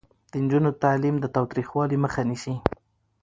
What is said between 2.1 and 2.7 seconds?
نیسي.